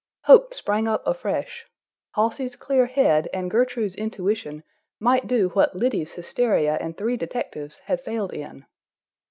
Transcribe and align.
Hope 0.23 0.55
sprang 0.55 0.87
up 0.87 1.03
afresh. 1.05 1.67
Halsey's 2.15 2.55
clear 2.55 2.87
head 2.87 3.29
and 3.35 3.51
Gertrude's 3.51 3.93
intuition 3.93 4.63
might 4.99 5.27
do 5.27 5.49
what 5.49 5.75
Liddy's 5.75 6.13
hysteria 6.13 6.75
and 6.81 6.97
three 6.97 7.17
detectives 7.17 7.77
had 7.85 8.01
failed 8.01 8.33
in. 8.33 8.65